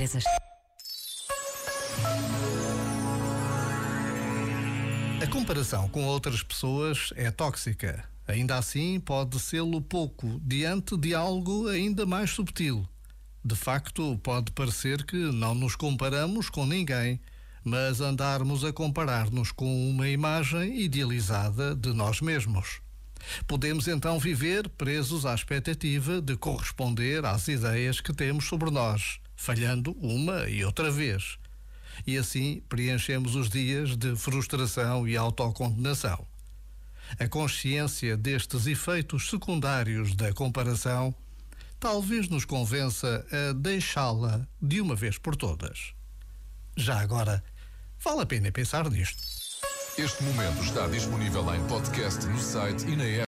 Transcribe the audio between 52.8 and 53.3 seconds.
e na app.